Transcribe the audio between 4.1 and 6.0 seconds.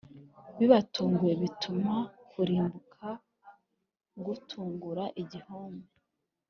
gutungura igihome